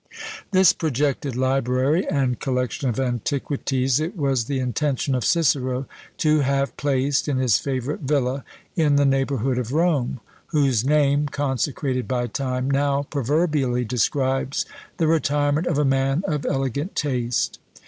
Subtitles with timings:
[0.49, 5.85] This projected library and collection of antiquities it was the intention of Cicero
[6.17, 8.43] to have placed in his favourite villa
[8.75, 14.65] in the neighbourhood of Rome, whose name, consecrated by time, now proverbially describes
[14.97, 17.59] the retirement of a man of elegant taste.